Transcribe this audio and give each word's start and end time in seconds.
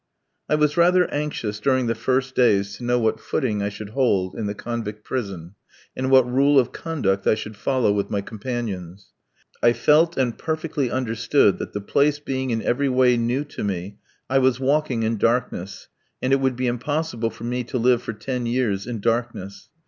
I 0.49 0.55
was 0.55 0.77
rather 0.77 1.05
anxious 1.13 1.59
during 1.59 1.85
the 1.85 1.93
first 1.93 2.33
days 2.33 2.75
to 2.77 2.83
know 2.83 2.97
what 2.97 3.19
footing 3.19 3.61
I 3.61 3.69
should 3.69 3.89
hold 3.89 4.33
in 4.33 4.47
the 4.47 4.55
convict 4.55 5.03
prison, 5.03 5.53
and 5.95 6.09
what 6.09 6.27
rule 6.27 6.57
of 6.57 6.71
conduct 6.71 7.27
I 7.27 7.35
should 7.35 7.55
follow 7.55 7.91
with 7.91 8.09
my 8.09 8.19
companions. 8.21 9.11
I 9.61 9.73
felt 9.73 10.17
and 10.17 10.35
perfectly 10.35 10.89
understood 10.89 11.59
that 11.59 11.73
the 11.73 11.81
place 11.81 12.17
being 12.17 12.49
in 12.49 12.63
every 12.63 12.89
way 12.89 13.15
new 13.15 13.43
to 13.45 13.63
me, 13.63 13.99
I 14.27 14.39
was 14.39 14.59
walking 14.59 15.03
in 15.03 15.17
darkness, 15.17 15.87
and 16.19 16.33
it 16.33 16.37
would 16.39 16.55
be 16.55 16.65
impossible 16.65 17.29
for 17.29 17.43
me 17.43 17.63
to 17.65 17.77
live 17.77 18.01
for 18.01 18.13
ten 18.13 18.47
years 18.47 18.87
in 18.87 19.01
darkness. 19.01 19.69